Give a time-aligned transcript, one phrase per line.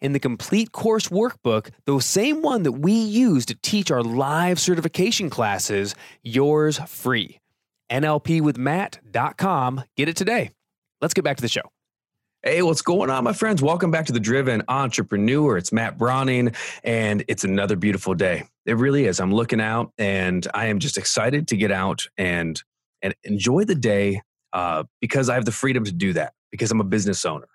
[0.00, 4.58] in the complete course workbook, the same one that we use to teach our live
[4.58, 7.40] certification classes, yours free.
[7.90, 9.84] NLPwithmatt.com.
[9.96, 10.50] Get it today.
[11.00, 11.62] Let's get back to the show.
[12.42, 13.60] Hey, what's going on, my friends?
[13.60, 15.58] Welcome back to the Driven Entrepreneur.
[15.58, 18.44] It's Matt Browning, and it's another beautiful day.
[18.64, 19.20] It really is.
[19.20, 22.62] I'm looking out, and I am just excited to get out and
[23.02, 24.22] and enjoy the day
[24.54, 26.32] uh, because I have the freedom to do that.
[26.50, 27.46] Because I'm a business owner.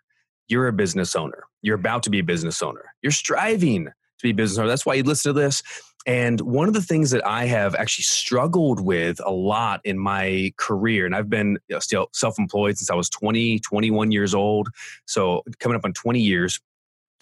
[0.47, 1.43] You're a business owner.
[1.61, 2.93] You're about to be a business owner.
[3.01, 3.91] You're striving to
[4.23, 4.67] be a business owner.
[4.67, 5.63] That's why you listen to this.
[6.07, 10.53] And one of the things that I have actually struggled with a lot in my
[10.57, 14.35] career, and I've been you know, still self employed since I was 20, 21 years
[14.35, 14.69] old.
[15.05, 16.59] So coming up on 20 years.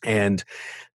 [0.04, 0.44] And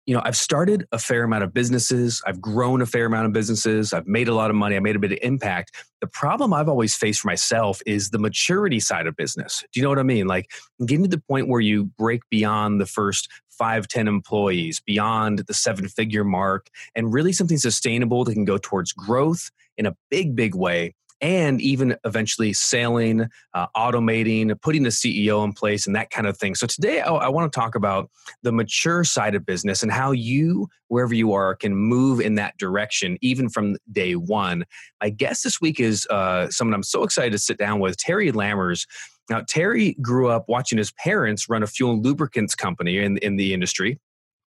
[0.07, 2.23] you know, I've started a fair amount of businesses.
[2.25, 3.91] I've grown a fair amount of businesses.
[3.91, 4.77] I've made a lot of money.
[4.77, 5.75] I made a bit of impact.
[5.99, 9.65] The problem I've always faced for myself is the maturity side of business.
[9.73, 10.25] Do you know what I mean?
[10.25, 10.49] Like
[10.85, 15.53] getting to the point where you break beyond the first five, 10 employees, beyond the
[15.53, 20.37] seven figure mark, and really something sustainable that can go towards growth in a big,
[20.37, 26.09] big way and even eventually sailing, uh, automating, putting the CEO in place, and that
[26.09, 26.55] kind of thing.
[26.55, 28.09] So today I, I want to talk about
[28.43, 32.57] the mature side of business and how you, wherever you are, can move in that
[32.57, 34.63] direction even from day one.
[35.01, 38.31] My guest this week is uh, someone I'm so excited to sit down with, Terry
[38.31, 38.85] Lammers.
[39.29, 43.35] Now, Terry grew up watching his parents run a fuel and lubricants company in, in
[43.35, 43.99] the industry.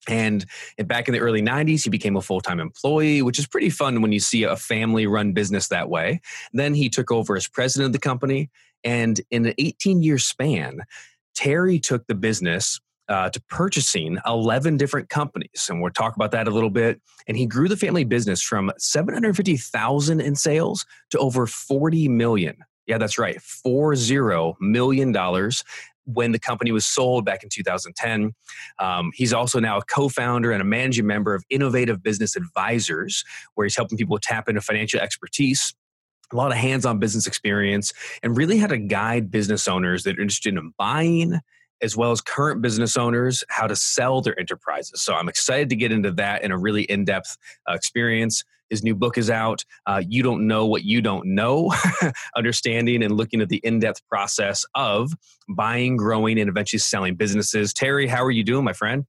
[0.08, 0.46] And
[0.78, 4.02] back in the early 90s, he became a full time employee, which is pretty fun
[4.02, 6.20] when you see a family run business that way.
[6.52, 8.50] Then he took over as president of the company.
[8.82, 10.80] And in an 18 year span,
[11.34, 15.66] Terry took the business uh, to purchasing 11 different companies.
[15.68, 17.00] And we'll talk about that a little bit.
[17.26, 22.56] And he grew the family business from 750,000 in sales to over 40 million.
[22.86, 23.38] Yeah, that's right.
[23.38, 25.12] $40 million
[26.04, 28.32] when the company was sold back in 2010.
[28.78, 33.24] Um, he's also now a co founder and a managing member of Innovative Business Advisors,
[33.54, 35.74] where he's helping people tap into financial expertise.
[36.32, 40.18] A lot of hands on business experience, and really how to guide business owners that
[40.18, 41.40] are interested in buying
[41.82, 45.02] as well as current business owners how to sell their enterprises.
[45.02, 47.36] So I'm excited to get into that in a really in depth
[47.68, 48.44] uh, experience.
[48.70, 49.64] His new book is out.
[49.84, 51.74] Uh, you don't know what you don't know.
[52.36, 55.12] Understanding and looking at the in depth process of
[55.48, 57.74] buying, growing, and eventually selling businesses.
[57.74, 59.04] Terry, how are you doing, my friend?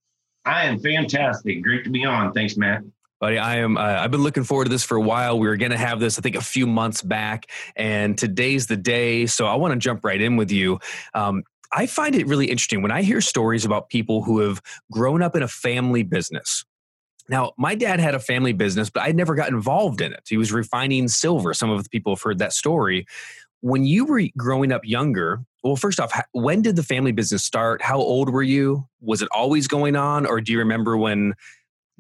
[0.46, 1.62] I am fantastic.
[1.62, 2.34] Great to be on.
[2.34, 2.82] Thanks, Matt.
[3.20, 3.78] Buddy, I am.
[3.78, 5.38] Uh, I've been looking forward to this for a while.
[5.38, 7.46] We were going to have this, I think, a few months back,
[7.76, 9.28] and today's the day.
[9.28, 10.80] So I want to jump right in with you.
[11.14, 11.44] Um,
[11.74, 14.62] I find it really interesting when I hear stories about people who have
[14.92, 16.66] grown up in a family business
[17.32, 20.24] now, my dad had a family business, but I never got involved in it.
[20.28, 21.54] He was refining silver.
[21.54, 23.06] Some of the people have heard that story.
[23.62, 27.82] When you were growing up younger, well, first off, when did the family business start?
[27.82, 28.86] How old were you?
[29.00, 30.26] Was it always going on?
[30.26, 31.36] Or do you remember when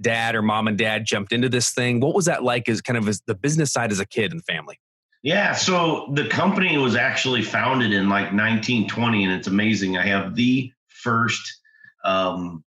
[0.01, 2.01] dad or mom and dad jumped into this thing?
[2.01, 4.43] What was that like as kind of as the business side as a kid and
[4.43, 4.79] family?
[5.23, 9.97] Yeah, so the company was actually founded in like 1920, and it's amazing.
[9.97, 11.59] I have the first
[12.03, 12.63] um,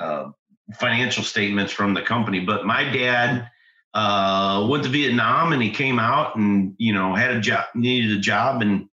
[0.00, 0.30] uh,
[0.74, 2.40] financial statements from the company.
[2.40, 3.48] But my dad
[3.94, 8.16] uh, went to Vietnam and he came out and you know had a job, needed
[8.16, 8.88] a job, and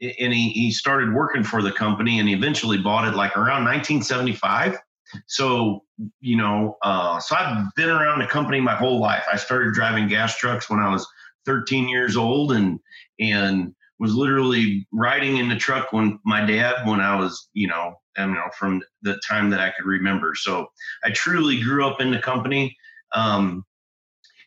[0.00, 3.64] and he he started working for the company and he eventually bought it like around
[3.64, 4.78] 1975.
[5.26, 5.82] So
[6.20, 9.24] you know, uh, so I've been around the company my whole life.
[9.32, 11.06] I started driving gas trucks when I was
[11.46, 12.78] 13 years old, and
[13.18, 17.94] and was literally riding in the truck when my dad when I was you know
[18.18, 20.34] you know, from the time that I could remember.
[20.34, 20.66] So
[21.04, 22.76] I truly grew up in the company.
[23.14, 23.64] Um,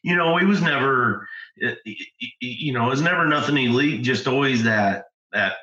[0.04, 1.28] you know, it was never,
[2.42, 4.02] you know, it was never nothing elite.
[4.02, 5.54] Just always that that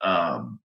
[0.00, 0.58] um,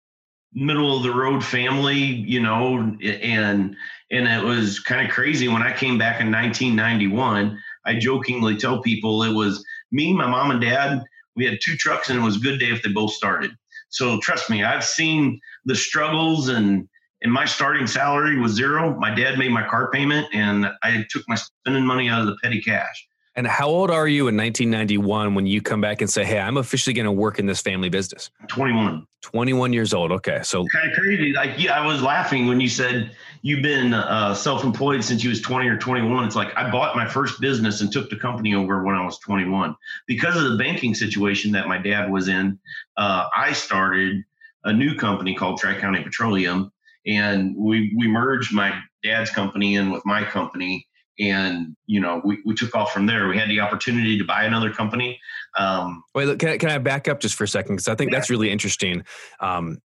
[0.52, 3.76] middle of the road family, you know, and
[4.10, 7.58] and it was kind of crazy when I came back in 1991.
[7.84, 11.02] I jokingly tell people it was me, my mom and dad.
[11.36, 13.50] We had two trucks, and it was a good day if they both started.
[13.90, 16.88] So trust me, I've seen the struggles and
[17.22, 18.94] and my starting salary was zero.
[18.98, 22.36] My dad made my car payment, and I took my spending money out of the
[22.42, 23.08] petty cash.
[23.36, 26.56] And how old are you in 1991 when you come back and say, "Hey, I'm
[26.56, 28.30] officially going to work in this family business"?
[28.48, 29.06] 21.
[29.20, 30.10] 21 years old.
[30.10, 31.34] Okay, so kind of crazy.
[31.34, 33.10] Like, yeah, I was laughing when you said
[33.42, 36.24] you've been uh, self-employed since you was 20 or 21.
[36.24, 39.18] It's like I bought my first business and took the company over when I was
[39.18, 42.58] 21 because of the banking situation that my dad was in.
[42.96, 44.24] Uh, I started
[44.64, 46.72] a new company called TriCounty Petroleum,
[47.06, 50.86] and we we merged my dad's company in with my company
[51.18, 53.28] and you know we, we took off from there.
[53.28, 55.18] We had the opportunity to buy another company
[55.56, 57.76] um, wait look, can, I, can i back up just for a second?
[57.76, 58.18] Because i think yeah.
[58.18, 59.04] that's really interesting.
[59.40, 59.78] Um,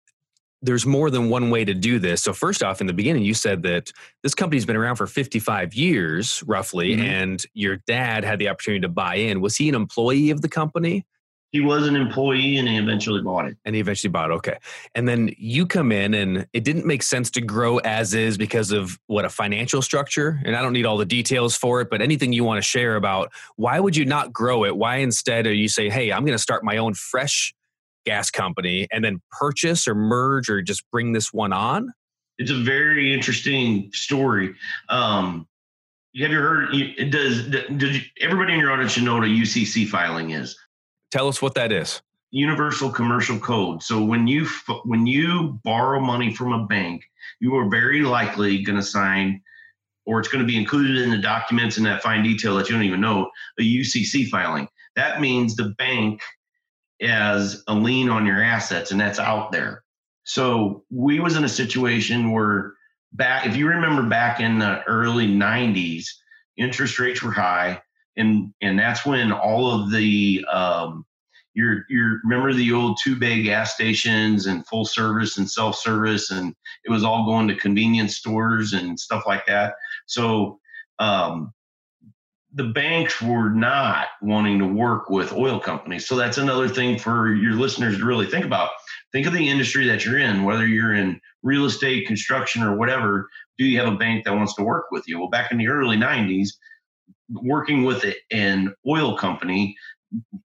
[0.64, 2.22] there's more than one way to do this.
[2.22, 3.92] So first off in the beginning you said that
[4.22, 7.02] this company's been around for 55 years roughly mm-hmm.
[7.02, 9.42] and your dad had the opportunity to buy in.
[9.42, 11.06] Was he an employee of the company
[11.52, 13.58] he was an employee and he eventually bought it.
[13.66, 14.34] And he eventually bought it.
[14.36, 14.58] Okay.
[14.96, 18.72] And then you come in and it didn't make sense to grow as is because
[18.72, 20.42] of what a financial structure.
[20.46, 22.96] And I don't need all the details for it, but anything you want to share
[22.96, 24.78] about why would you not grow it?
[24.78, 27.54] Why instead are you say, hey, I'm going to start my own fresh
[28.06, 31.94] gas company and then purchase or merge or just bring this one on?
[32.38, 34.56] It's a very interesting story.
[34.88, 35.48] Um,
[36.18, 36.72] have you heard?
[37.10, 37.48] Does,
[37.78, 40.58] does everybody in your audience should know what a UCC filing is?
[41.12, 42.02] Tell us what that is.
[42.32, 43.84] Universal Commercial Code.
[43.84, 44.48] So when you
[44.86, 47.04] when you borrow money from a bank,
[47.42, 49.42] you are very likely going to sign,
[50.06, 52.76] or it's going to be included in the documents in that fine detail that you
[52.76, 53.30] don't even know,
[53.60, 54.70] a UCC filing.
[54.96, 56.22] That means the bank
[57.02, 59.84] has a lien on your assets, and that's out there.
[60.24, 62.76] So we was in a situation where
[63.12, 66.06] back, if you remember back in the early '90s,
[66.56, 67.82] interest rates were high
[68.18, 71.06] and and that's when all of the um,
[71.54, 76.32] you're you're remember the old two bay gas stations and full service and self service
[76.32, 76.56] and
[76.86, 79.76] it was all going to convenience stores and stuff like that.
[80.06, 80.60] So
[81.00, 81.54] um,
[82.54, 86.08] the banks were not wanting to work with oil companies.
[86.08, 88.70] So that's another thing for your listeners to really think about.
[89.12, 93.30] Think of the industry that you're in, whether you're in real estate, construction, or whatever.
[93.58, 95.20] Do you have a bank that wants to work with you?
[95.20, 96.50] Well, back in the early 90s,
[97.32, 99.76] working with an oil company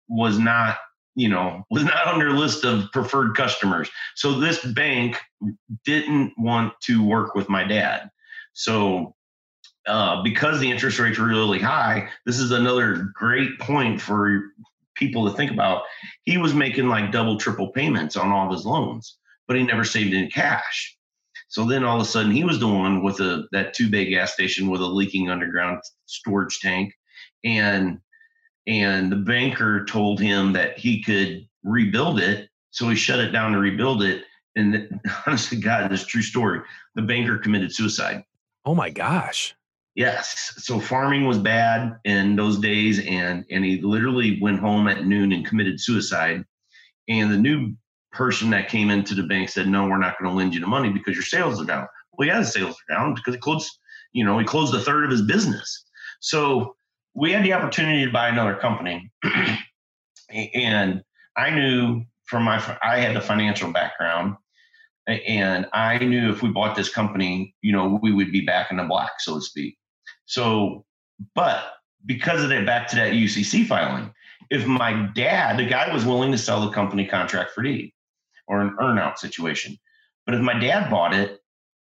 [0.08, 0.78] was not
[1.14, 3.90] you know was not on their list of preferred customers.
[4.14, 5.18] So this bank
[5.84, 8.10] didn't want to work with my dad.
[8.52, 9.14] So
[9.86, 14.42] uh, because the interest rates were really high this is another great point for
[14.94, 15.82] people to think about.
[16.24, 19.84] He was making like double triple payments on all of his loans but he never
[19.84, 20.95] saved any cash
[21.48, 24.06] so then all of a sudden he was the one with a that two bay
[24.06, 26.92] gas station with a leaking underground storage tank,
[27.44, 27.98] and
[28.66, 32.48] and the banker told him that he could rebuild it.
[32.70, 34.24] So he shut it down to rebuild it.
[34.56, 36.60] And honestly, God, this true story.
[36.94, 38.24] The banker committed suicide.
[38.64, 39.54] Oh my gosh.
[39.94, 40.54] Yes.
[40.58, 45.32] So farming was bad in those days, and and he literally went home at noon
[45.32, 46.44] and committed suicide.
[47.08, 47.74] And the new
[48.16, 50.66] person that came into the bank said, "No, we're not going to lend you the
[50.66, 53.70] money because your sales are down." Well, yeah, the sales are down because he closed,
[54.12, 55.84] you know, he closed a third of his business.
[56.20, 56.76] So
[57.14, 59.10] we had the opportunity to buy another company,
[60.30, 61.02] and
[61.36, 64.36] I knew from my I had the financial background,
[65.06, 68.78] and I knew if we bought this company, you know, we would be back in
[68.78, 69.76] the black, so to speak.
[70.24, 70.84] So,
[71.34, 71.64] but
[72.06, 74.12] because of that, back to that UCC filing,
[74.50, 77.92] if my dad, the guy was willing to sell the company contract for deed
[78.46, 79.76] or an earnout situation.
[80.24, 81.40] But if my dad bought it,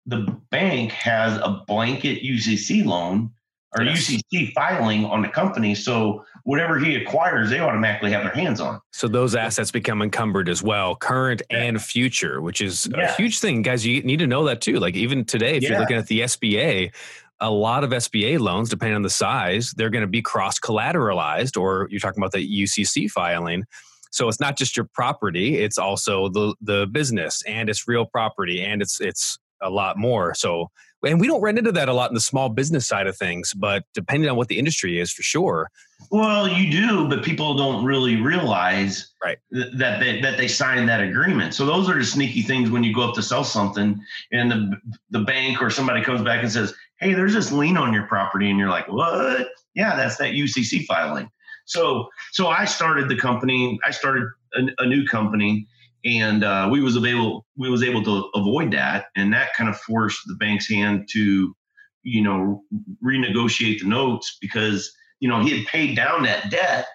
[0.06, 3.32] the bank has a blanket UCC loan
[3.78, 4.10] or yes.
[4.10, 5.76] UCC filing on the company.
[5.76, 8.82] So whatever he acquires, they automatically have their hands on.
[8.92, 11.64] So those assets become encumbered as well, current yeah.
[11.64, 13.12] and future, which is yeah.
[13.12, 13.62] a huge thing.
[13.62, 14.80] Guys, you need to know that too.
[14.80, 15.70] Like even today, if yeah.
[15.70, 16.92] you're looking at the SBA,
[17.40, 21.60] a lot of SBA loans, depending on the size, they're going to be cross collateralized,
[21.60, 23.66] or you're talking about the UCC filing.
[24.12, 28.62] So it's not just your property; it's also the the business, and it's real property,
[28.62, 30.34] and it's it's a lot more.
[30.34, 30.70] So,
[31.06, 33.54] and we don't run into that a lot in the small business side of things,
[33.54, 35.70] but depending on what the industry is, for sure.
[36.10, 39.38] Well, you do, but people don't really realize right.
[39.54, 41.54] th- that they that they signed that agreement.
[41.54, 44.00] So those are the sneaky things when you go up to sell something,
[44.32, 44.78] and the
[45.12, 48.50] the bank or somebody comes back and says, "Hey, there's this lien on your property,"
[48.50, 49.48] and you're like, "What?
[49.74, 51.30] Yeah, that's that UCC filing."
[51.66, 53.80] So so I started the company.
[53.86, 55.68] I started a, a new company
[56.04, 59.78] and uh, we was able we was able to avoid that, and that kind of
[59.78, 61.56] forced the bank's hand to,
[62.04, 62.64] you know,
[63.04, 66.88] renegotiate the notes because you know he had paid down that debt,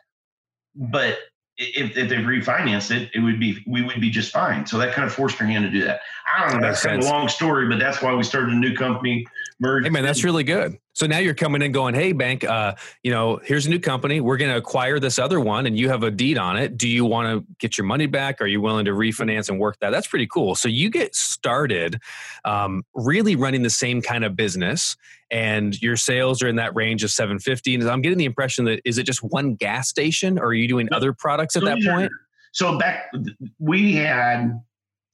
[0.75, 1.19] but
[1.59, 4.67] if, if they refinanced it, it would be we would be just fine.
[4.67, 6.01] So that kind of forced our hand to do that.
[6.37, 6.67] I don't know.
[6.67, 9.25] That's kind of a long story, but that's why we started a new company.
[9.59, 9.87] Merged.
[9.87, 10.79] Hey man, that's really good.
[10.93, 14.21] So now you're coming in going, hey bank, uh, you know, here's a new company.
[14.21, 16.77] We're going to acquire this other one, and you have a deed on it.
[16.77, 18.43] Do you want to get your money back?
[18.43, 19.91] Are you willing to refinance and work that?
[19.91, 20.55] That's pretty cool.
[20.57, 21.99] So you get started,
[22.45, 24.95] um, really running the same kind of business,
[25.31, 27.77] and your sales are in that range of 750.
[27.77, 30.69] And I'm getting the impression that is it just one gas station, or are you
[30.69, 32.13] doing other products at that point?
[32.53, 33.11] So back,
[33.59, 34.61] we had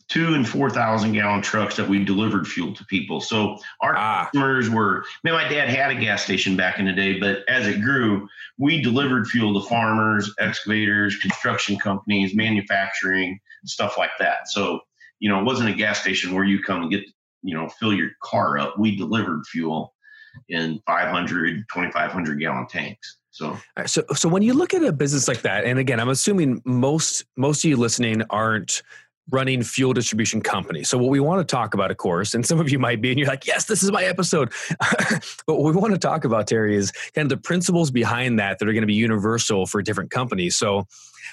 [0.08, 3.20] two and four thousand gallon trucks that we delivered fuel to people.
[3.20, 4.24] So our ah.
[4.24, 5.04] customers were.
[5.24, 8.28] Man, my dad had a gas station back in the day, but as it grew,
[8.58, 14.48] we delivered fuel to farmers, excavators, construction companies, manufacturing, stuff like that.
[14.48, 14.80] So
[15.22, 17.04] you know, it wasn't a gas station where you come and get
[17.42, 18.78] you know fill your car up.
[18.78, 19.94] We delivered fuel
[20.48, 23.18] in 500, 2,500 gallon tanks.
[23.30, 23.56] So,
[23.86, 27.24] so, so when you look at a business like that, and again, I'm assuming most
[27.36, 28.82] most of you listening aren't
[29.30, 30.82] running fuel distribution company.
[30.82, 33.10] So what we want to talk about, of course, and some of you might be,
[33.10, 34.52] and you're like, yes, this is my episode.
[34.78, 38.58] but what we want to talk about, Terry, is kind of the principles behind that
[38.58, 40.56] that are going to be universal for different companies.
[40.56, 40.86] So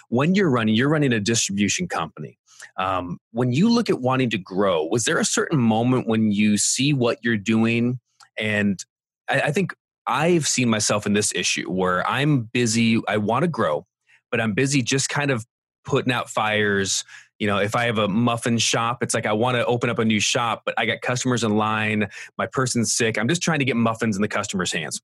[0.09, 2.37] when you're running, you're running a distribution company.
[2.77, 6.57] Um, when you look at wanting to grow, was there a certain moment when you
[6.57, 7.99] see what you're doing?
[8.37, 8.83] And
[9.27, 9.73] I, I think
[10.05, 13.85] I've seen myself in this issue where I'm busy, I want to grow,
[14.31, 15.45] but I'm busy just kind of
[15.85, 17.03] putting out fires,
[17.39, 19.97] you know if i have a muffin shop it's like i want to open up
[19.97, 23.59] a new shop but i got customers in line my person's sick i'm just trying
[23.59, 25.01] to get muffins in the customer's hands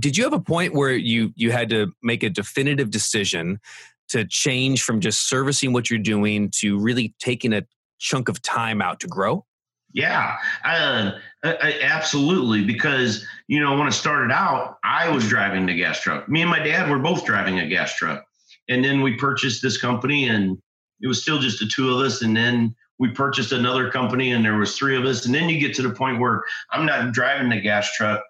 [0.00, 3.60] did you have a point where you you had to make a definitive decision
[4.08, 7.62] to change from just servicing what you're doing to really taking a
[7.98, 9.44] chunk of time out to grow
[9.92, 12.64] yeah, uh, absolutely.
[12.64, 16.28] Because you know, when I started out, I was driving the gas truck.
[16.28, 18.24] Me and my dad were both driving a gas truck,
[18.68, 20.58] and then we purchased this company, and
[21.02, 24.44] it was still just the two of us and then we purchased another company and
[24.44, 27.12] there was three of us and then you get to the point where i'm not
[27.12, 28.22] driving the gas truck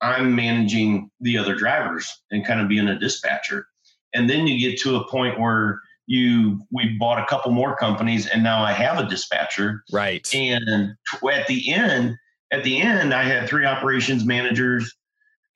[0.00, 3.66] i'm managing the other drivers and kind of being a dispatcher.
[4.14, 8.26] And then you get to a point where you we bought a couple more companies
[8.28, 9.82] and now i have a dispatcher.
[9.92, 10.28] Right.
[10.34, 10.94] And
[11.32, 12.16] at the end
[12.52, 14.94] at the end i had three operations managers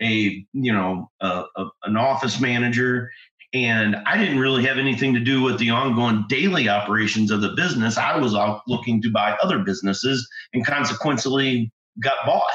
[0.02, 3.10] a you know a, a, an office manager
[3.52, 7.50] and I didn't really have anything to do with the ongoing daily operations of the
[7.50, 7.98] business.
[7.98, 12.52] I was out looking to buy other businesses and consequently got bought,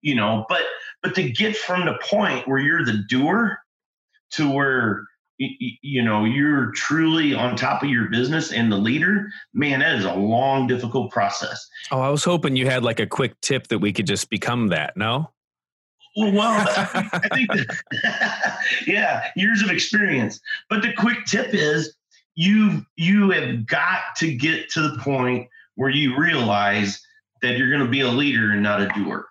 [0.00, 0.62] you know, but
[1.02, 3.58] but to get from the point where you're the doer
[4.32, 5.04] to where
[5.38, 10.04] you know you're truly on top of your business and the leader man that is
[10.04, 13.78] a long difficult process oh i was hoping you had like a quick tip that
[13.78, 15.30] we could just become that no
[16.20, 16.66] Oh, well,
[17.12, 20.40] I think, that, yeah, years of experience.
[20.68, 21.94] But the quick tip is
[22.34, 27.00] you you have got to get to the point where you realize
[27.42, 29.26] that you're going to be a leader and not a doer,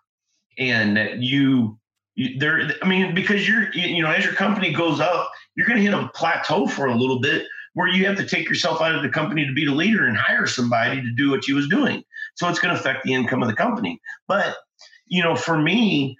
[0.58, 1.78] and that you,
[2.16, 2.72] you there.
[2.82, 5.94] I mean, because you're you know as your company goes up, you're going to hit
[5.94, 9.10] a plateau for a little bit where you have to take yourself out of the
[9.10, 12.04] company to be the leader and hire somebody to do what you was doing.
[12.34, 14.02] So it's going to affect the income of the company.
[14.28, 14.56] But
[15.06, 16.18] you know, for me,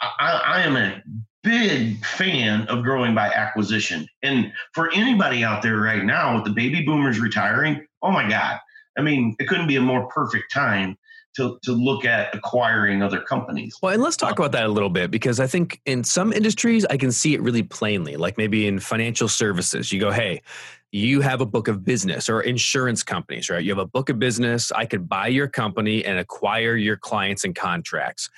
[0.00, 1.02] I, I am a
[1.42, 4.06] big fan of growing by acquisition.
[4.22, 8.58] And for anybody out there right now with the baby boomers retiring, oh my God.
[8.96, 10.98] I mean, it couldn't be a more perfect time
[11.36, 13.76] to, to look at acquiring other companies.
[13.80, 16.84] Well, and let's talk about that a little bit because I think in some industries
[16.86, 18.16] I can see it really plainly.
[18.16, 20.42] Like maybe in financial services, you go, hey,
[20.90, 23.62] you have a book of business or insurance companies, right?
[23.62, 24.72] You have a book of business.
[24.72, 28.28] I could buy your company and acquire your clients and contracts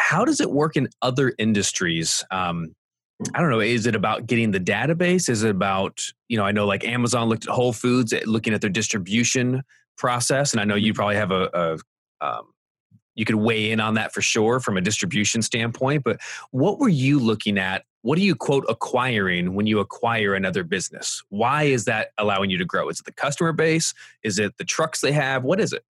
[0.00, 2.24] how does it work in other industries?
[2.30, 2.74] Um,
[3.34, 3.60] I don't know.
[3.60, 5.28] Is it about getting the database?
[5.28, 8.62] Is it about, you know, I know like Amazon looked at Whole Foods, looking at
[8.62, 9.62] their distribution
[9.98, 10.52] process.
[10.52, 12.46] And I know you probably have a, a um,
[13.14, 16.02] you could weigh in on that for sure from a distribution standpoint.
[16.02, 17.84] But what were you looking at?
[18.02, 21.22] What are you, quote, acquiring when you acquire another business?
[21.28, 22.88] Why is that allowing you to grow?
[22.88, 23.92] Is it the customer base?
[24.22, 25.44] Is it the trucks they have?
[25.44, 25.84] What is it?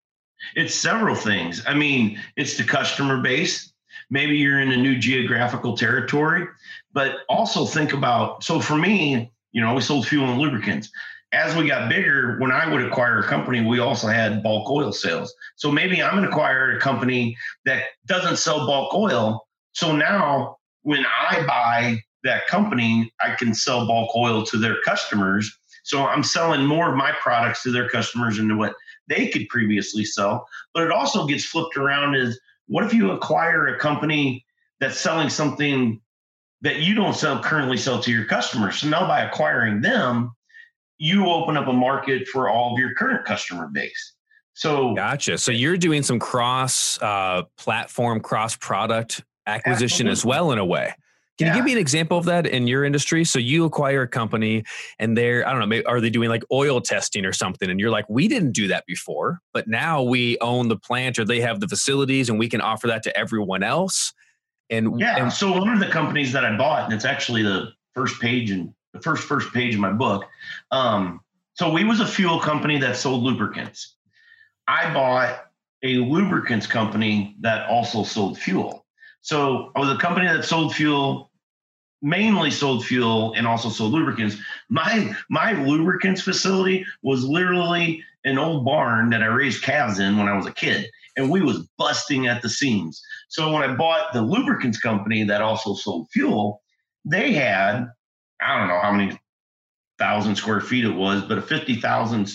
[0.55, 1.65] It's several things.
[1.67, 3.73] I mean, it's the customer base
[4.11, 6.47] maybe you're in a new geographical territory,
[6.93, 10.91] but also think about so for me, you know, we sold fuel and lubricants.
[11.33, 14.93] As we got bigger, when I would acquire a company, we also had bulk oil
[14.93, 15.35] sales.
[15.57, 19.47] So maybe I'm going to acquire a company that doesn't sell bulk oil.
[19.73, 25.53] So now when I buy that company, I can sell bulk oil to their customers.
[25.83, 28.75] So I'm selling more of my products to their customers into what
[29.09, 30.47] they could previously sell.
[30.75, 34.45] But it also gets flipped around as what if you acquire a company
[34.81, 36.01] that's selling something
[36.63, 38.79] that you don't sell currently sell to your customers?
[38.79, 40.33] So now by acquiring them,
[40.99, 44.15] you open up a market for all of your current customer base.
[44.55, 45.37] So gotcha.
[45.37, 50.13] So you're doing some cross uh, platform, cross product acquisition Absolutely.
[50.13, 50.95] as well, in a way.
[51.39, 51.53] Can yeah.
[51.53, 53.25] you give me an example of that in your industry?
[53.25, 54.65] So you acquire a company
[54.99, 57.69] and they're, I don't know, maybe, are they doing like oil testing or something?
[57.69, 61.25] And you're like, we didn't do that before, but now we own the plant or
[61.25, 64.15] they have the facilities and we can offer that to everyone else.
[64.71, 67.69] And yeah, and, so one of the companies that I bought, and it's actually the
[67.95, 70.25] first page and the first first page of my book.
[70.71, 71.21] Um,
[71.55, 73.97] so we was a fuel company that sold lubricants.
[74.67, 75.47] I bought
[75.83, 78.87] a lubricants company that also sold fuel.
[79.21, 81.26] So I was a company that sold fuel,
[82.07, 84.37] mainly sold fuel and also sold lubricants.
[84.69, 90.29] My my lubricants facility was literally an old barn that I raised calves in when
[90.29, 93.03] I was a kid, and we was busting at the seams.
[93.29, 96.63] So when I bought the lubricants company that also sold fuel,
[97.05, 97.89] they had
[98.41, 99.19] I don't know how many
[99.99, 102.31] thousand square feet it was, but a fifty thousand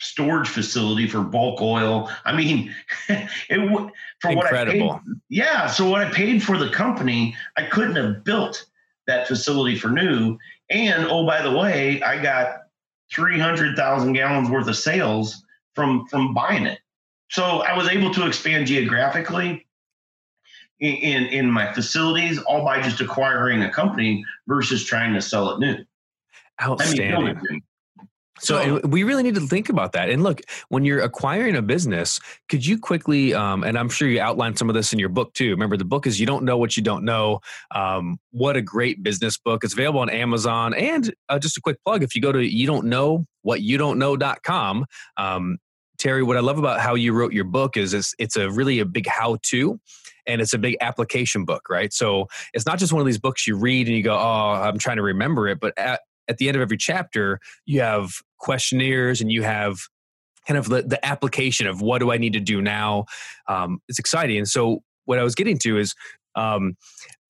[0.00, 2.10] storage facility for bulk oil.
[2.26, 2.74] I mean,
[3.08, 4.86] it for Incredible.
[4.88, 5.14] what I paid.
[5.30, 8.66] Yeah, so what I paid for the company, I couldn't have built
[9.06, 10.38] that facility for new.
[10.70, 12.62] And oh, by the way, I got
[13.12, 15.44] three hundred thousand gallons worth of sales
[15.74, 16.78] from from buying it.
[17.30, 19.66] So I was able to expand geographically
[20.80, 25.50] in, in, in my facilities, all by just acquiring a company versus trying to sell
[25.50, 25.76] it new.
[26.60, 27.36] Outstanding.
[27.36, 27.62] I mean,
[28.42, 30.10] so, we really need to think about that.
[30.10, 32.18] And look, when you're acquiring a business,
[32.48, 35.32] could you quickly, um, and I'm sure you outlined some of this in your book
[35.34, 35.50] too.
[35.50, 37.40] Remember, the book is You Don't Know What You Don't Know.
[37.74, 39.64] Um, what a great business book.
[39.64, 40.74] It's available on Amazon.
[40.74, 43.78] And uh, just a quick plug if you go to you don't know what you
[43.78, 45.58] don't know.com, um,
[45.98, 48.80] Terry, what I love about how you wrote your book is it's, it's a really
[48.80, 49.78] a big how to
[50.26, 51.92] and it's a big application book, right?
[51.92, 54.78] So it's not just one of these books you read and you go, oh, I'm
[54.78, 59.20] trying to remember it, but at, at the end of every chapter, you have questionnaires
[59.20, 59.78] and you have
[60.46, 63.06] kind of the, the application of what do I need to do now.
[63.48, 64.36] Um, it's exciting.
[64.38, 65.94] And so what I was getting to is
[66.34, 66.76] um,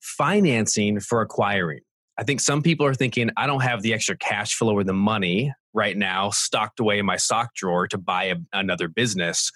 [0.01, 1.81] financing for acquiring.
[2.19, 4.93] I think some people are thinking, I don't have the extra cash flow or the
[4.93, 9.51] money right now stocked away in my sock drawer to buy a, another business.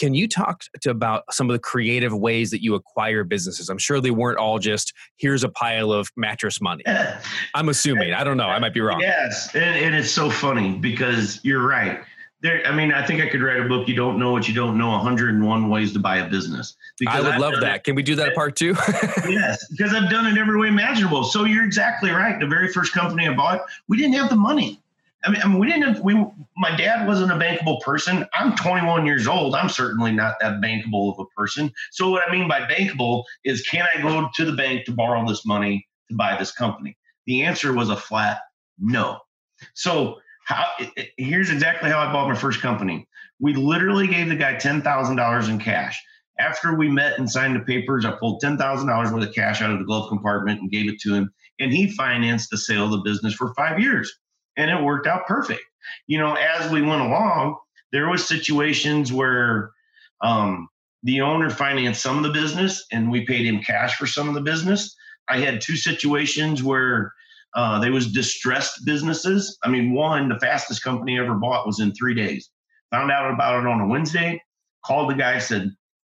[0.00, 3.68] Can you talk to about some of the creative ways that you acquire businesses?
[3.68, 6.82] I'm sure they weren't all just here's a pile of mattress money.
[7.54, 8.14] I'm assuming.
[8.14, 8.46] I don't know.
[8.46, 9.00] I might be wrong.
[9.00, 12.00] Yes, and, and it's so funny because you're right.
[12.40, 13.88] There, I mean, I think I could write a book.
[13.88, 14.88] You don't know what you don't know.
[14.88, 16.78] 101 ways to buy a business.
[16.98, 17.76] Because I would I've love that.
[17.76, 17.84] It.
[17.84, 18.68] Can we do that part two?
[19.28, 21.24] yes, because I've done it every way imaginable.
[21.24, 22.40] So you're exactly right.
[22.40, 24.79] The very first company I bought, we didn't have the money.
[25.22, 26.02] I mean, I mean, we didn't.
[26.02, 26.14] We
[26.56, 28.24] my dad wasn't a bankable person.
[28.34, 29.54] I'm 21 years old.
[29.54, 31.70] I'm certainly not that bankable of a person.
[31.92, 35.26] So what I mean by bankable is, can I go to the bank to borrow
[35.26, 36.96] this money to buy this company?
[37.26, 38.40] The answer was a flat
[38.78, 39.18] no.
[39.74, 40.64] So how?
[41.18, 43.06] Here's exactly how I bought my first company.
[43.40, 46.02] We literally gave the guy ten thousand dollars in cash.
[46.38, 49.60] After we met and signed the papers, I pulled ten thousand dollars worth of cash
[49.60, 52.86] out of the glove compartment and gave it to him, and he financed the sale
[52.86, 54.10] of the business for five years
[54.56, 55.62] and it worked out perfect.
[56.06, 57.56] You know, as we went along,
[57.92, 59.72] there was situations where
[60.22, 60.68] um,
[61.02, 64.34] the owner financed some of the business and we paid him cash for some of
[64.34, 64.94] the business.
[65.28, 67.12] I had two situations where
[67.54, 69.58] uh, there was distressed businesses.
[69.64, 72.50] I mean, one, the fastest company ever bought was in three days.
[72.90, 74.42] Found out about it on a Wednesday,
[74.84, 75.70] called the guy, said,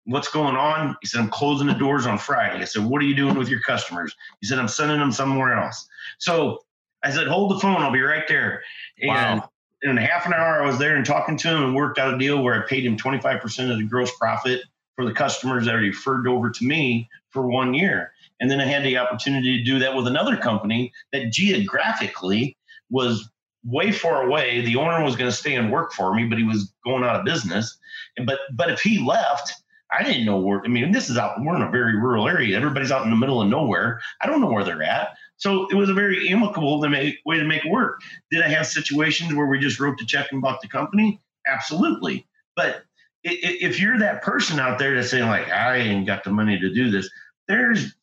[0.08, 0.95] What's going on?
[1.02, 2.62] He said, I'm closing the doors on Friday.
[2.62, 4.13] I said, What are you doing with your customers?
[4.39, 5.88] He said, I'm sending them somewhere else.
[6.19, 6.60] So
[7.05, 7.81] I said, hold the phone.
[7.81, 8.63] I'll be right there.
[8.99, 9.49] And wow.
[9.83, 12.17] in half an hour, I was there and talking to him and worked out a
[12.17, 14.61] deal where I paid him 25% of the gross profit
[14.95, 18.11] for the customers that are referred over to me for one year.
[18.39, 22.57] And then I had the opportunity to do that with another company that geographically
[22.89, 23.29] was
[23.63, 24.61] way far away.
[24.61, 27.15] The owner was going to stay and work for me, but he was going out
[27.15, 27.77] of business.
[28.25, 29.53] But but if he left,
[29.91, 30.61] I didn't know where.
[30.63, 31.35] I mean, this is out.
[31.39, 32.57] We're in a very rural area.
[32.57, 34.01] Everybody's out in the middle of nowhere.
[34.21, 35.09] I don't know where they're at.
[35.38, 38.02] So it was a very amicable to make, way to make it work.
[38.32, 41.19] Did I have situations where we just wrote the check and bought the company?
[41.48, 42.26] Absolutely.
[42.56, 42.84] But
[43.24, 46.74] if you're that person out there that's saying like, I ain't got the money to
[46.74, 47.10] do this,
[47.48, 47.93] there's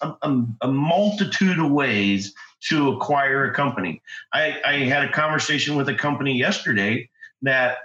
[0.00, 2.34] a, a, a multitude of ways
[2.68, 4.02] to acquire a company.
[4.32, 7.08] I, I had a conversation with a company yesterday
[7.42, 7.78] that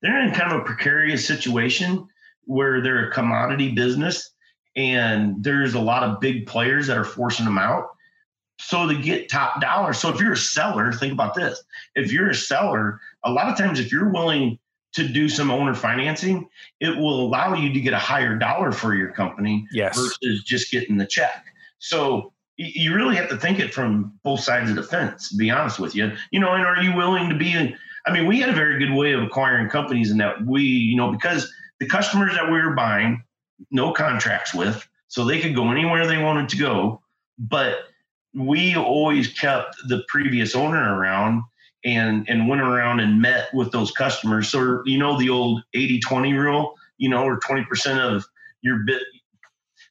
[0.00, 2.06] they're in kind of a precarious situation
[2.44, 4.30] where they're a commodity business
[4.78, 7.88] and there's a lot of big players that are forcing them out.
[8.60, 9.92] so to get top dollar.
[9.92, 11.62] So if you're a seller, think about this.
[11.94, 14.58] If you're a seller, a lot of times if you're willing
[14.94, 16.48] to do some owner financing,
[16.80, 19.96] it will allow you to get a higher dollar for your company yes.
[19.96, 21.44] versus just getting the check.
[21.78, 25.50] So you really have to think it from both sides of the fence, to be
[25.50, 26.12] honest with you.
[26.32, 28.78] You know, and are you willing to be in, I mean, we had a very
[28.78, 32.60] good way of acquiring companies in that we, you know, because the customers that we
[32.60, 33.22] were buying,
[33.70, 37.00] no contracts with, so they could go anywhere they wanted to go.
[37.38, 37.78] But
[38.34, 41.42] we always kept the previous owner around
[41.84, 44.48] and and went around and met with those customers.
[44.48, 48.24] So you know the old 80-20 rule, you know, or 20% of
[48.62, 49.02] your bit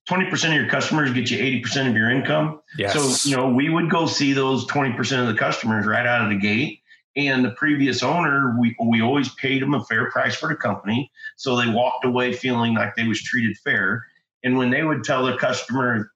[0.10, 2.62] 20% of your customers get you 80% of your income.
[2.77, 2.93] Yes.
[2.93, 6.30] So, you know, we would go see those 20% of the customers right out of
[6.30, 6.82] the gate.
[7.17, 11.12] And the previous owner, we, we always paid them a fair price for the company.
[11.36, 14.06] So they walked away feeling like they was treated fair.
[14.43, 16.12] And when they would tell the customer,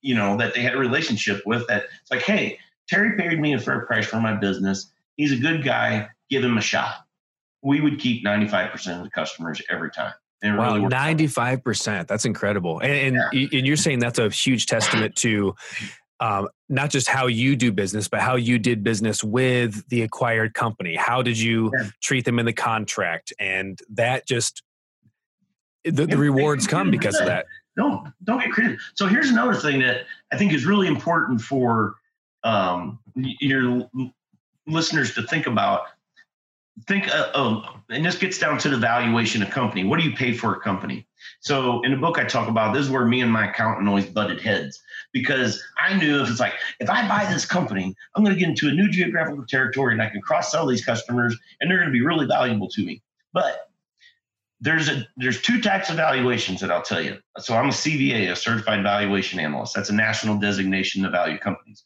[0.00, 3.52] you know, that they had a relationship with that, it's like, hey, Terry paid me
[3.52, 4.90] a fair price for my business.
[5.16, 6.08] He's a good guy.
[6.30, 7.04] Give him a shot.
[7.62, 10.14] We would keep 95% of the customers every time.
[10.42, 12.06] wow, really 95%.
[12.06, 12.78] That's incredible.
[12.78, 13.48] And, and, yeah.
[13.58, 15.54] and, you're saying that's a huge testament to
[16.20, 20.54] um, not just how you do business, but how you did business with the acquired
[20.54, 20.96] company.
[20.96, 21.88] How did you yeah.
[22.02, 23.32] treat them in the contract?
[23.38, 24.62] And that just,
[25.84, 27.46] the, the rewards come because of that.
[27.76, 28.78] No, don't get credit.
[28.94, 31.96] So here's another thing that I think is really important for
[32.42, 33.88] um, your
[34.66, 35.82] listeners to think about
[36.86, 39.84] think uh, oh and this gets down to the valuation of company.
[39.84, 41.06] What do you pay for a company?
[41.40, 44.06] So in the book i talk about this is where me and my accountant always
[44.06, 48.34] butted heads because i knew if it's like if i buy this company i'm going
[48.34, 51.70] to get into a new geographical territory and i can cross sell these customers and
[51.70, 53.02] they're going to be really valuable to me.
[53.32, 53.70] But
[54.60, 57.18] there's a there's two types of valuations that i'll tell you.
[57.38, 59.74] So i'm a cva a certified valuation analyst.
[59.74, 61.84] That's a national designation to value companies.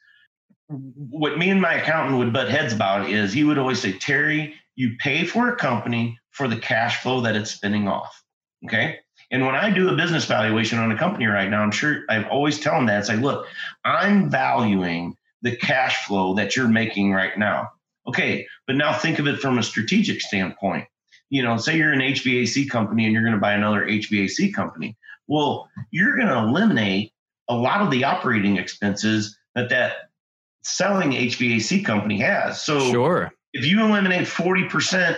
[0.69, 4.55] What me and my accountant would butt heads about is he would always say, Terry,
[4.77, 8.23] you pay for a company for the cash flow that it's spinning off.
[8.65, 8.99] Okay.
[9.31, 12.25] And when I do a business valuation on a company right now, I'm sure I
[12.25, 13.47] always tell them that it's like, look,
[13.85, 17.71] I'm valuing the cash flow that you're making right now.
[18.07, 18.47] Okay.
[18.67, 20.87] But now think of it from a strategic standpoint.
[21.31, 24.97] You know, say you're an HVAC company and you're going to buy another HVAC company.
[25.29, 27.13] Well, you're going to eliminate
[27.49, 30.11] a lot of the operating expenses that that
[30.63, 32.63] selling HVAC company has.
[32.63, 33.33] So sure.
[33.53, 35.17] If you eliminate 40%,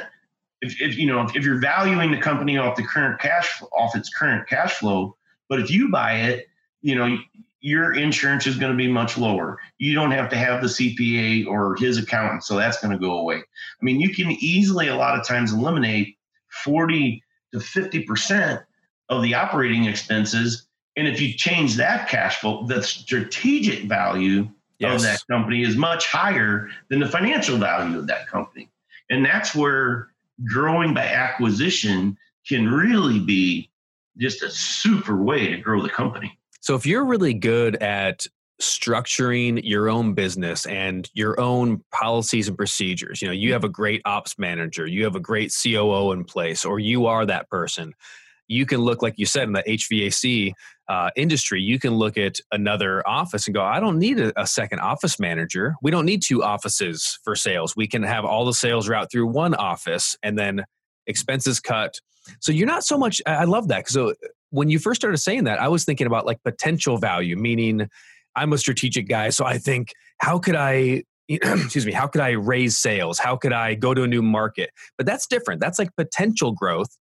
[0.60, 3.96] if, if you know, if, if, you're valuing the company off the current cash off
[3.96, 5.16] its current cash flow,
[5.48, 6.48] but if you buy it,
[6.80, 7.18] you know,
[7.60, 9.58] your insurance is going to be much lower.
[9.78, 13.18] You don't have to have the CPA or his accountant, so that's going to go
[13.18, 13.36] away.
[13.36, 16.16] I mean, you can easily a lot of times eliminate
[16.64, 18.64] 40 to 50%
[19.08, 20.66] of the operating expenses.
[20.96, 24.48] And if you change that cash flow, the strategic value
[24.82, 24.94] yes.
[24.96, 28.70] of that company is much higher than the financial value of that company.
[29.10, 30.08] And that's where
[30.44, 32.16] growing by acquisition
[32.46, 33.70] can really be
[34.18, 36.38] just a super way to grow the company.
[36.60, 38.26] So if you're really good at
[38.60, 43.68] structuring your own business and your own policies and procedures, you know, you have a
[43.68, 47.94] great ops manager, you have a great COO in place, or you are that person
[48.52, 50.52] you can look like you said in the HVAC
[50.92, 51.62] uh, industry.
[51.62, 55.18] You can look at another office and go, I don't need a, a, second office
[55.18, 55.74] manager.
[55.80, 57.74] We don't need two offices for sales.
[57.74, 60.66] We can have all the sales route through one office, and then
[61.06, 61.98] expenses cut.
[62.40, 63.22] So you're not so much.
[63.24, 63.88] I love that.
[63.88, 64.12] So
[64.50, 67.88] when you first started saying that, I was thinking about like potential value, meaning
[68.36, 72.30] I'm a strategic guy, so I think how could I excuse me how could i
[72.30, 75.88] raise sales how could i go to a new market but that's different that's like
[75.96, 76.98] potential growth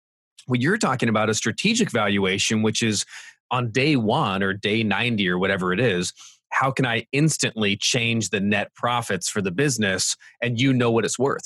[0.48, 3.06] what you're talking about a strategic valuation, which is
[3.52, 6.14] on day one or day 90 or whatever it is,
[6.50, 11.06] how can I instantly change the net profits for the business and you know what
[11.06, 11.44] it's worth?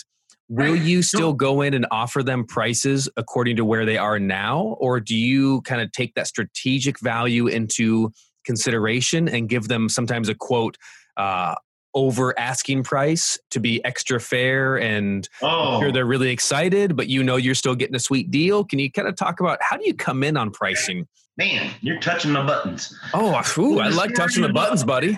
[0.49, 4.75] Will you still go in and offer them prices according to where they are now?
[4.79, 8.11] Or do you kind of take that strategic value into
[8.45, 10.75] consideration and give them sometimes a quote,
[11.17, 11.53] uh,
[11.95, 15.91] over asking price to be extra fair and oh.
[15.91, 18.63] they're really excited, but you know you're still getting a sweet deal.
[18.63, 21.07] Can you kind of talk about how do you come in on pricing?
[21.39, 22.93] Man, you're touching my buttons.
[23.13, 25.17] Oh, ooh, I like touching the buttons, buddy.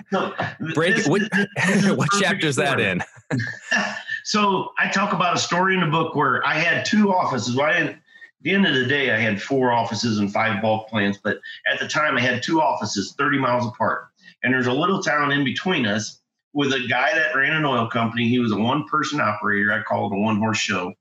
[0.72, 1.22] Break this, what,
[1.96, 3.02] what chapter is that in?
[4.24, 7.56] so I talk about a story in the book where I had two offices.
[7.56, 7.98] Well, I at
[8.42, 11.80] the end of the day, I had four offices and five bulk plants, but at
[11.80, 14.06] the time I had two offices 30 miles apart.
[14.44, 16.20] And there's a little town in between us
[16.52, 18.28] with a guy that ran an oil company.
[18.28, 19.72] He was a one person operator.
[19.72, 20.92] I call it a one horse show,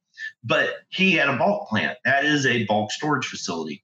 [0.44, 2.00] but he had a bulk plant.
[2.06, 3.84] That is a bulk storage facility.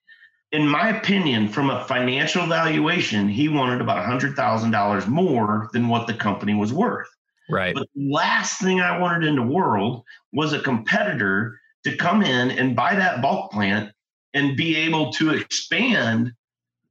[0.52, 6.14] In my opinion, from a financial valuation, he wanted about $100,000 more than what the
[6.14, 7.10] company was worth.
[7.50, 7.74] Right.
[7.74, 12.52] But the last thing I wanted in the world was a competitor to come in
[12.52, 13.92] and buy that bulk plant
[14.34, 16.34] and be able to expand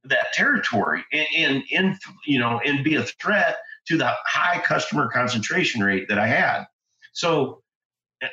[0.03, 5.09] that territory and, and, and you know and be a threat to the high customer
[5.09, 6.65] concentration rate that I had.
[7.13, 7.61] So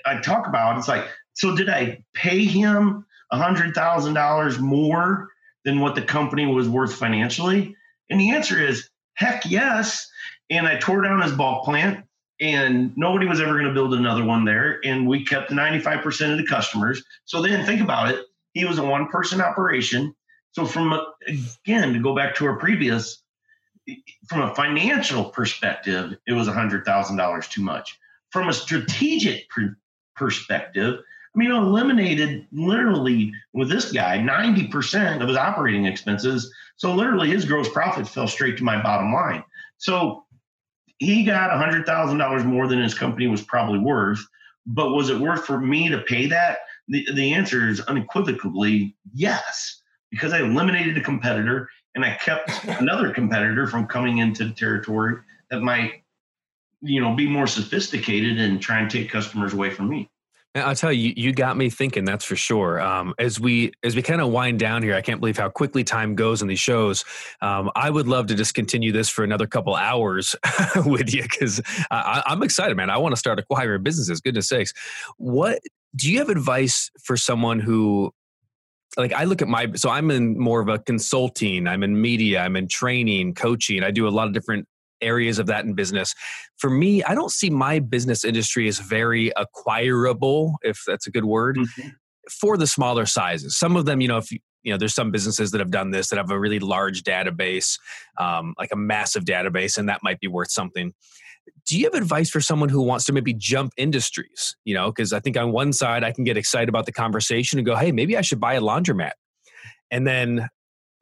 [0.06, 5.28] I talk about it's like, so did I pay him a hundred thousand dollars more
[5.64, 7.76] than what the company was worth financially?
[8.10, 10.08] And the answer is heck yes.
[10.50, 12.04] And I tore down his bulk plant
[12.40, 14.80] and nobody was ever going to build another one there.
[14.84, 17.02] And we kept 95% of the customers.
[17.24, 18.24] So then think about it.
[18.52, 20.14] He was a one person operation.
[20.52, 20.92] So from
[21.26, 23.22] again, to go back to our previous,
[24.28, 27.98] from a financial perspective, it was $100,000 too much.
[28.30, 29.76] From a strategic pr-
[30.14, 31.00] perspective,
[31.34, 36.52] I mean, eliminated literally with this guy 90% of his operating expenses.
[36.76, 39.42] So literally his gross profit fell straight to my bottom line.
[39.78, 40.24] So
[40.98, 44.24] he got $100,000 more than his company was probably worth.
[44.66, 46.58] But was it worth for me to pay that?
[46.88, 53.10] The, the answer is unequivocally yes, because I eliminated a competitor and I kept another
[53.10, 55.16] competitor from coming into the territory
[55.50, 56.04] that might,
[56.80, 60.08] you know, be more sophisticated and try and take customers away from me.
[60.54, 62.04] I'll tell you, you got me thinking.
[62.04, 62.80] That's for sure.
[62.80, 65.82] Um, as we as we kind of wind down here, I can't believe how quickly
[65.82, 67.04] time goes in these shows.
[67.40, 70.36] Um, I would love to just continue this for another couple hours
[70.86, 72.88] with you because I'm excited, man.
[72.88, 74.20] I want to start acquiring businesses.
[74.20, 74.72] Goodness sakes,
[75.16, 75.60] what
[75.96, 78.12] do you have advice for someone who
[78.96, 82.40] like I look at my so I'm in more of a consulting, I'm in media,
[82.40, 83.82] I'm in training, coaching.
[83.82, 84.68] I do a lot of different
[85.04, 86.14] areas of that in business.
[86.58, 91.24] For me, I don't see my business industry as very acquirable, if that's a good
[91.24, 91.88] word, mm-hmm.
[92.40, 93.56] for the smaller sizes.
[93.58, 96.08] Some of them, you know, if you know, there's some businesses that have done this
[96.08, 97.78] that have a really large database,
[98.18, 100.92] um, like a massive database, and that might be worth something.
[101.66, 104.56] Do you have advice for someone who wants to maybe jump industries?
[104.64, 107.58] You know, because I think on one side I can get excited about the conversation
[107.58, 109.12] and go, hey, maybe I should buy a laundromat.
[109.90, 110.48] And then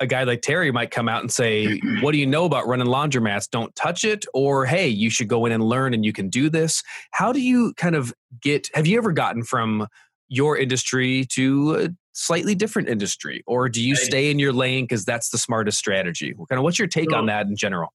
[0.02, 2.86] a guy like Terry might come out and say, What do you know about running
[2.86, 3.48] laundromats?
[3.48, 4.26] Don't touch it.
[4.34, 6.82] Or, Hey, you should go in and learn and you can do this.
[7.12, 9.86] How do you kind of get, have you ever gotten from
[10.28, 13.42] your industry to a slightly different industry?
[13.46, 16.34] Or do you stay in your lane because that's the smartest strategy?
[16.34, 17.92] What Kind of what's your take so, on that in general?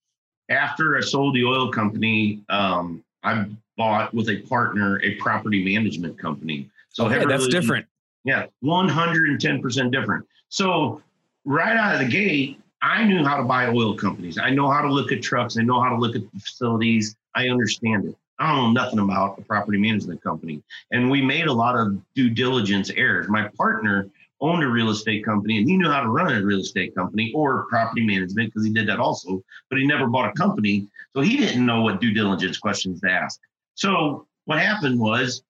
[0.49, 6.17] After I sold the oil company, um, I bought with a partner a property management
[6.17, 6.69] company.
[6.89, 7.85] So okay, that's different.
[8.23, 10.25] Yeah, 110% different.
[10.49, 11.01] So
[11.47, 14.37] right out of the gate, I knew how to buy oil companies.
[14.37, 15.57] I know how to look at trucks.
[15.57, 17.15] I know how to look at facilities.
[17.33, 18.15] I understand it.
[18.37, 20.61] I don't know nothing about a property management company.
[20.91, 23.29] And we made a lot of due diligence errors.
[23.29, 24.09] My partner
[24.41, 27.31] owned a real estate company and he knew how to run a real estate company
[27.33, 30.85] or property management because he did that also, but he never bought a company.
[31.15, 33.39] So he didn't know what due diligence questions to ask.
[33.73, 35.41] So what happened was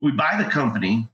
[0.00, 1.06] we buy the company,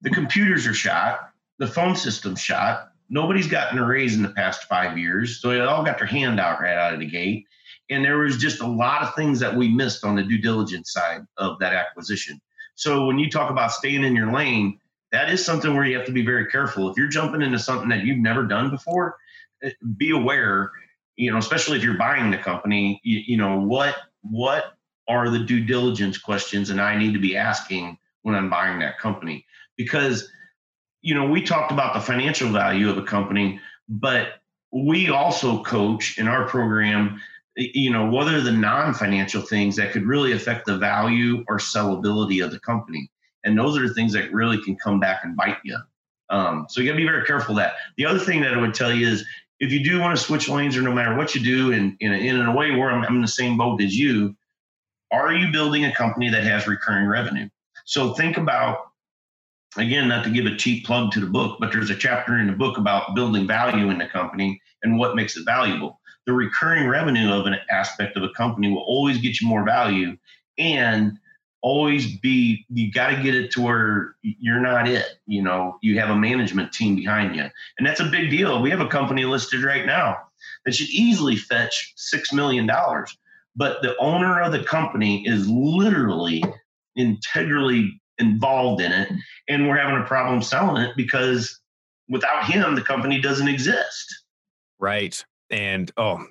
[0.00, 4.64] the computers are shot, the phone system's shot, Nobody's gotten a raise in the past
[4.64, 5.40] five years.
[5.40, 7.46] So they all got their hand out right out of the gate.
[7.90, 10.92] And there was just a lot of things that we missed on the due diligence
[10.92, 12.40] side of that acquisition.
[12.76, 14.80] So when you talk about staying in your lane,
[15.12, 16.90] that is something where you have to be very careful.
[16.90, 19.16] If you're jumping into something that you've never done before,
[19.62, 20.72] eh, be aware,
[21.16, 24.74] you know, especially if you're buying the company, you, you know, what what
[25.06, 28.98] are the due diligence questions and I need to be asking when I'm buying that
[28.98, 29.44] company?
[29.76, 30.28] Because
[31.04, 34.40] you know, we talked about the financial value of a company, but
[34.72, 37.20] we also coach in our program,
[37.56, 41.58] you know, what are the non financial things that could really affect the value or
[41.58, 43.10] sellability of the company?
[43.44, 45.76] And those are the things that really can come back and bite you.
[46.30, 47.74] Um, so you got to be very careful that.
[47.98, 49.26] The other thing that I would tell you is
[49.60, 52.40] if you do want to switch lanes or no matter what you do, and in,
[52.40, 54.34] a way where I'm, I'm in the same boat as you,
[55.12, 57.50] are you building a company that has recurring revenue?
[57.84, 58.78] So think about
[59.76, 62.46] again, not to give a cheap plug to the book, but there's a chapter in
[62.46, 66.00] the book about building value in the company and what makes it valuable.
[66.26, 70.16] The recurring revenue of an aspect of a company will always get you more value
[70.58, 71.18] and
[71.60, 75.78] always be you got to get it to where you're not it you know?
[75.82, 77.44] You have a management team behind you.
[77.78, 78.60] And that's a big deal.
[78.60, 80.18] We have a company listed right now
[80.64, 83.16] that should easily fetch six million dollars
[83.56, 86.42] but the owner of the company is literally
[86.96, 89.10] integrally involved in it
[89.48, 91.60] and we're having a problem selling it because
[92.08, 94.24] without him the company doesn't exist
[94.78, 96.24] right and oh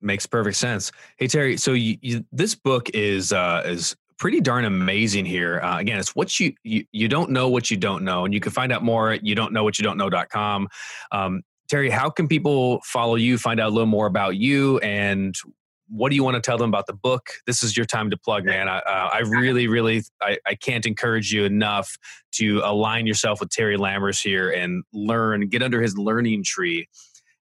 [0.00, 4.64] makes perfect sense hey terry so you, you, this book is uh is pretty darn
[4.64, 5.60] amazing here.
[5.64, 8.38] Uh, again, it's what you, you you don't know what you don't know, and you
[8.38, 10.68] can find out more at you don't know what you don't know.com.
[11.10, 15.34] Um, Terry, how can people follow you, find out a little more about you, and
[15.92, 17.28] what do you want to tell them about the book?
[17.46, 18.66] This is your time to plug, man.
[18.66, 21.98] I, uh, I really, really, I, I, can't encourage you enough
[22.36, 26.88] to align yourself with Terry Lammers here and learn, get under his learning tree.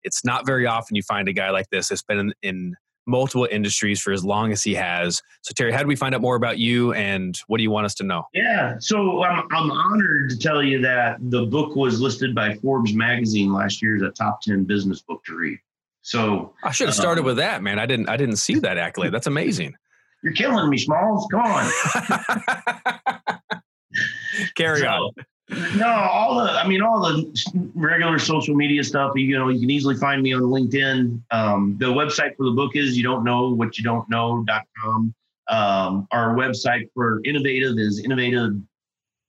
[0.03, 3.47] It's not very often you find a guy like this that's been in, in multiple
[3.51, 5.21] industries for as long as he has.
[5.43, 7.85] So, Terry, how do we find out more about you and what do you want
[7.85, 8.23] us to know?
[8.33, 12.93] Yeah, so I'm, I'm honored to tell you that the book was listed by Forbes
[12.93, 15.59] magazine last year as a top 10 business book to read.
[16.01, 17.79] So I should have started um, with that, man.
[17.79, 19.13] I didn't I didn't see that accolade.
[19.13, 19.75] That's amazing.
[20.23, 21.27] You're killing me, Smalls.
[21.31, 21.71] Come on.
[24.55, 25.11] Carry so, on.
[25.77, 29.13] No, all the I mean all the regular social media stuff.
[29.15, 31.21] You know, you can easily find me on LinkedIn.
[31.31, 35.13] Um, the website for the book is you don't know what you don't know.com.
[35.49, 38.53] Um, our website for innovative is innovative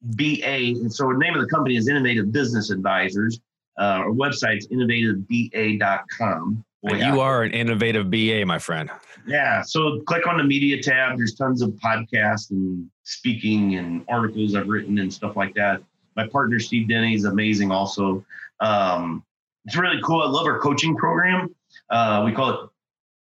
[0.02, 0.76] BA.
[0.80, 3.40] And so the name of the company is Innovative Business Advisors.
[3.80, 6.64] Uh, our website's innovativeba.com.
[6.82, 8.90] Boy, you are an innovative BA, my friend.
[9.26, 9.62] Yeah.
[9.62, 11.16] So click on the media tab.
[11.16, 15.82] There's tons of podcasts and speaking and articles I've written and stuff like that.
[16.16, 18.24] My partner, Steve Denny, is amazing also.
[18.60, 19.24] Um,
[19.64, 20.22] it's really cool.
[20.22, 21.54] I love our coaching program.
[21.90, 22.70] Uh, we call it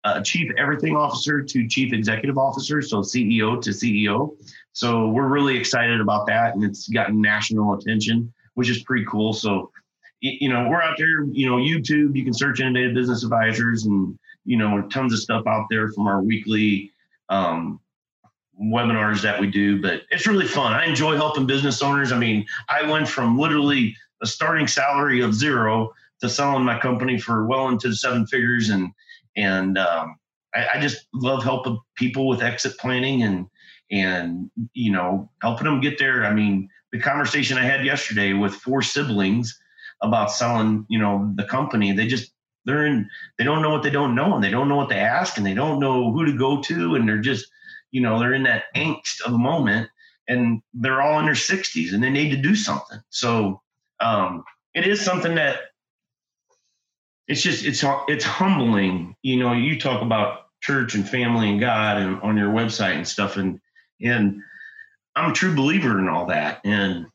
[0.03, 4.36] uh, Chief Everything Officer to Chief Executive Officer, so CEO to CEO.
[4.73, 9.33] So we're really excited about that, and it's gotten national attention, which is pretty cool.
[9.33, 9.71] So
[10.21, 14.17] you know, we're out there, you know, YouTube, you can search innovative business advisors and,
[14.45, 16.91] you know, tons of stuff out there from our weekly
[17.30, 17.80] um,
[18.60, 20.73] webinars that we do, but it's really fun.
[20.73, 22.12] I enjoy helping business owners.
[22.12, 27.19] I mean, I went from literally a starting salary of zero to selling my company
[27.19, 28.69] for well into the seven figures.
[28.69, 28.91] And,
[29.36, 30.15] and, um,
[30.56, 33.45] I, I just love helping people with exit planning and,
[33.91, 36.25] and, you know, helping them get there.
[36.25, 39.60] I mean, the conversation I had yesterday with four siblings,
[40.01, 41.91] about selling, you know, the company.
[41.91, 42.31] They just
[42.65, 44.97] they're in they don't know what they don't know and they don't know what to
[44.97, 47.49] ask and they don't know who to go to and they're just,
[47.91, 49.89] you know, they're in that angst of a moment
[50.27, 52.99] and they're all in their 60s and they need to do something.
[53.10, 53.62] So
[53.99, 55.60] um, it is something that
[57.27, 59.15] it's just it's it's humbling.
[59.21, 63.07] You know, you talk about church and family and God and on your website and
[63.07, 63.60] stuff and
[64.01, 64.41] and
[65.15, 67.07] I'm a true believer in all that and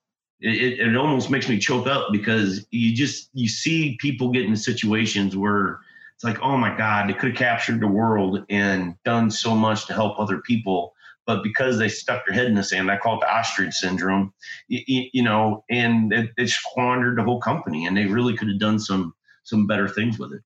[0.43, 4.57] it, it almost makes me choke up because you just you see people get in
[4.57, 5.79] situations where
[6.15, 9.87] it's like oh my god they could have captured the world and done so much
[9.87, 10.95] to help other people.
[11.25, 14.35] But because they stuck their head in the sand i call it the ostrich syndrome
[14.67, 18.59] you, you know and it, it squandered the whole company and they really could have
[18.59, 20.43] done some some better things with it.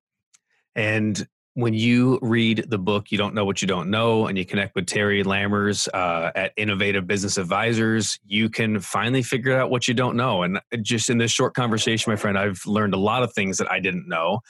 [0.75, 4.45] And when you read the book, you don't know what you don't know, and you
[4.45, 9.89] connect with Terry Lammers uh, at Innovative Business Advisors, you can finally figure out what
[9.89, 10.43] you don't know.
[10.43, 13.73] And just in this short conversation, my friend, I've learned a lot of things that
[13.73, 14.41] I didn't know.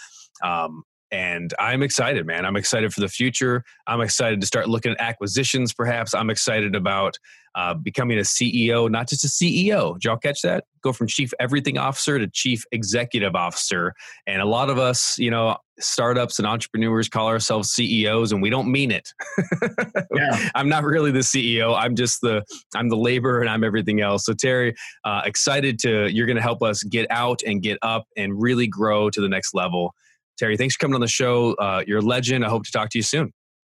[0.42, 2.44] Um, and I'm excited, man.
[2.44, 3.64] I'm excited for the future.
[3.86, 6.14] I'm excited to start looking at acquisitions, perhaps.
[6.14, 7.18] I'm excited about
[7.54, 9.94] uh, becoming a CEO, not just a CEO.
[9.94, 10.64] Did y'all catch that?
[10.82, 13.94] Go from chief everything officer to chief executive officer.
[14.26, 18.50] And a lot of us, you know, startups and entrepreneurs call ourselves CEOs and we
[18.50, 19.10] don't mean it.
[20.14, 20.50] yeah.
[20.54, 21.74] I'm not really the CEO.
[21.74, 24.26] I'm just the I'm the labor and I'm everything else.
[24.26, 28.06] So Terry, uh, excited to you're going to help us get out and get up
[28.16, 29.94] and really grow to the next level.
[30.38, 31.54] Terry, thanks for coming on the show.
[31.54, 32.44] Uh, you're a legend.
[32.44, 33.32] I hope to talk to you soon.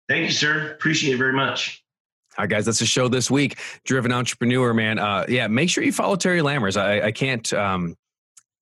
[0.09, 0.73] Thank you, sir.
[0.73, 1.83] Appreciate it very much.
[2.37, 3.59] All right, guys, that's the show this week.
[3.85, 4.99] Driven Entrepreneur, man.
[4.99, 6.81] Uh, yeah, make sure you follow Terry Lammers.
[6.81, 7.97] I, I can't, um,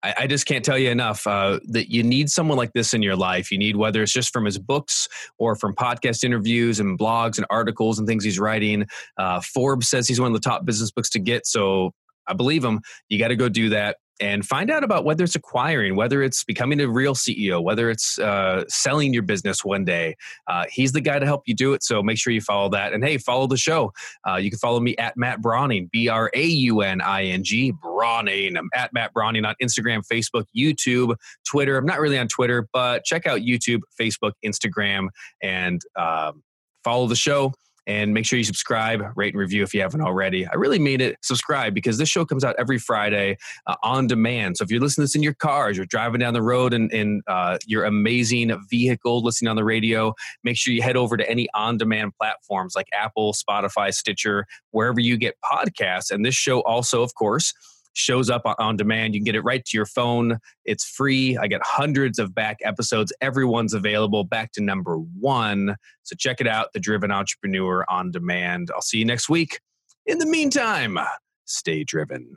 [0.02, 3.02] I, I, just can't tell you enough uh, that you need someone like this in
[3.02, 3.50] your life.
[3.50, 7.46] You need, whether it's just from his books or from podcast interviews and blogs and
[7.50, 8.86] articles and things he's writing.
[9.18, 11.44] Uh, Forbes says he's one of the top business books to get.
[11.44, 11.90] So
[12.28, 12.80] I believe him.
[13.08, 16.44] You got to go do that and find out about whether it's acquiring, whether it's
[16.44, 20.16] becoming a real CEO, whether it's uh, selling your business one day.
[20.46, 21.82] Uh, he's the guy to help you do it.
[21.82, 22.92] So make sure you follow that.
[22.92, 23.92] And hey, follow the show.
[24.28, 27.42] Uh, you can follow me at Matt Brauning, B R A U N I N
[27.42, 28.56] G, Brauning.
[28.56, 31.76] I'm at Matt Brauning on Instagram, Facebook, YouTube, Twitter.
[31.76, 35.08] I'm not really on Twitter, but check out YouTube, Facebook, Instagram,
[35.42, 36.42] and um,
[36.84, 37.52] follow the show
[37.86, 40.46] and make sure you subscribe, rate, and review if you haven't already.
[40.46, 41.16] I really mean it.
[41.22, 44.56] Subscribe because this show comes out every Friday uh, on demand.
[44.56, 46.90] So if you're listening to this in your cars, you're driving down the road in,
[46.90, 51.28] in uh, your amazing vehicle, listening on the radio, make sure you head over to
[51.28, 56.10] any on demand platforms like Apple, Spotify, Stitcher, wherever you get podcasts.
[56.10, 57.52] And this show also, of course,
[57.94, 59.14] shows up on demand.
[59.14, 60.38] You can get it right to your phone.
[60.64, 61.36] It's free.
[61.38, 63.12] I get hundreds of back episodes.
[63.20, 65.76] Everyone's available back to number one.
[66.02, 68.70] So check it out, The Driven Entrepreneur on Demand.
[68.74, 69.60] I'll see you next week.
[70.06, 70.98] In the meantime,
[71.46, 72.36] stay driven.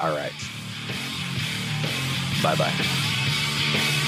[0.00, 0.32] All right.
[2.42, 3.98] Bye bye.